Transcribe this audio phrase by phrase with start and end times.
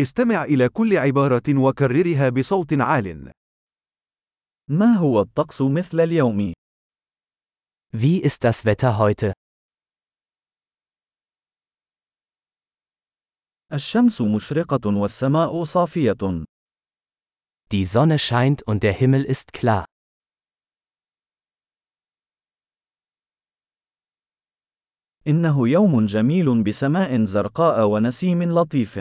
[0.00, 3.32] استمع إلى كل عبارة وكررها بصوت عال.
[4.70, 6.52] ما هو الطقس مثل اليوم؟
[7.92, 9.32] Wie ist das Wetter heute?
[13.72, 16.44] الشمس مشرقة والسماء صافية.
[17.70, 19.84] Die Sonne scheint und der Himmel ist klar.
[25.26, 28.98] إنه يوم جميل بسماء زرقاء ونسيم لطيف.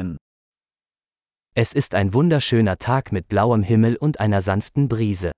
[1.55, 5.33] Es ist ein wunderschöner Tag mit blauem Himmel und einer sanften Brise.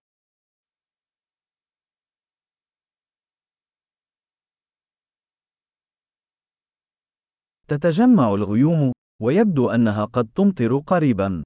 [7.68, 11.42] تتجمع الغيوم، ويبدو أنها قد تمطر قريبا.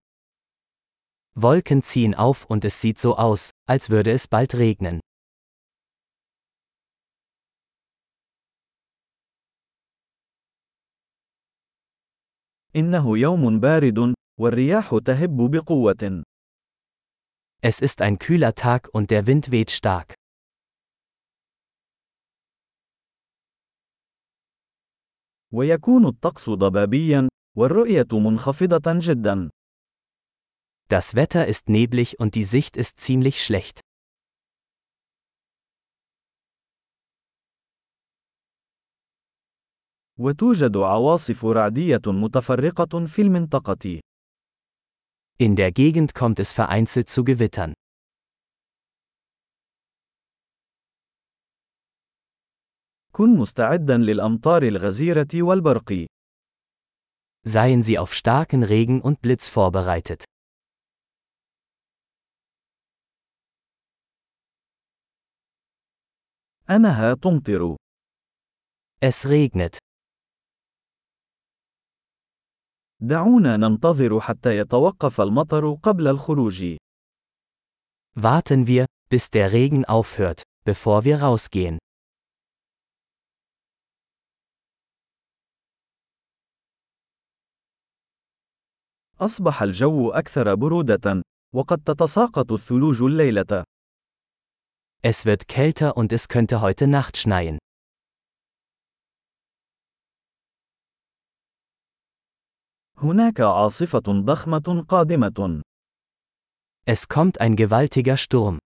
[1.35, 5.01] Wolken ziehen auf und es sieht so aus, als würde es bald regnen.
[12.77, 16.23] إنه يوم بارد، والرياح تهب بقوة.
[17.63, 20.15] Es ist ein kühler Tag und der Wind weht stark.
[25.53, 29.51] ويكون الطقس ضبابيا، والرؤية منخفضة جدا.
[30.89, 33.81] Das Wetter ist neblig und die Sicht ist ziemlich schlecht.
[40.19, 44.01] وتوجد عواصف رعدية متفرقة في المنطقة.
[45.41, 47.75] In der Gegend kommt es vereinzelt zu Gewittern.
[53.13, 56.07] كن مستعدا للأمطار الغزيرة والبرق.
[57.45, 60.25] Seien Sie auf starken Regen und Blitz vorbereitet.
[66.71, 67.77] أنها تمطر.
[69.01, 69.79] Es regnet.
[73.04, 76.78] دعونا ننتظر حتى يتوقف المطر قبل الخروج.
[78.16, 81.78] Warten wir, bis der Regen aufhört, bevor wir rausgehen.
[89.20, 91.22] أصبح الجو أكثر برودة،
[91.56, 93.64] وقد تتساقط الثلوج الليلة.
[95.04, 97.58] Es wird kälter und es könnte heute Nacht schneien.
[103.01, 105.63] هناك عاصفة ضخمة قادمة.
[106.87, 108.59] Es kommt ein gewaltiger Sturm.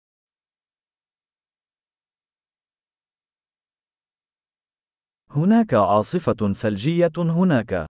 [5.31, 7.85] هناك عاصفة ثلجية هناك.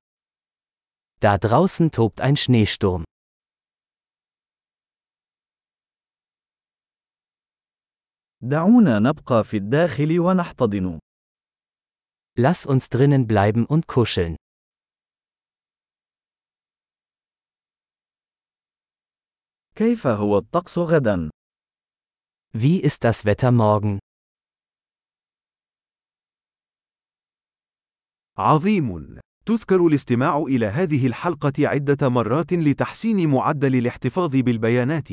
[1.22, 3.04] Da draußen tobt ein Schneesturm.
[8.42, 11.00] دعونا نبقى في الداخل ونحتضن.
[12.38, 14.36] Lass uns drinnen bleiben und kuscheln.
[19.77, 21.31] كيف هو الطقس غدا؟
[22.57, 23.99] Wie ist das Wetter morgen?
[28.39, 29.19] عظيم.
[29.47, 35.09] تذكر الاستماع إلى هذه الحلقة عدة مرات لتحسين معدل الاحتفاظ بالبيانات.